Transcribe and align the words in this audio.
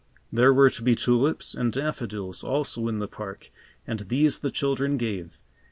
There 0.33 0.51
were 0.51 0.71
to 0.71 0.81
be 0.81 0.95
tulips 0.95 1.53
and 1.53 1.71
daffodils 1.71 2.43
also 2.43 2.87
in 2.87 2.97
the 2.97 3.07
park 3.07 3.51
and 3.85 3.99
these 3.99 4.39
the 4.39 4.49
children 4.49 4.97
gave. 4.97 5.39